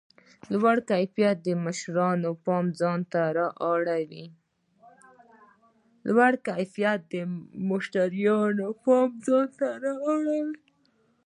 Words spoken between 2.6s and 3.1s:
ځان